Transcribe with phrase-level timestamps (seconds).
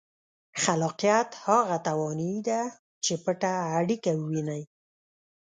[0.61, 2.61] خلاقیت هغه توانایي ده
[3.03, 4.63] چې پټه اړیکه ووینئ.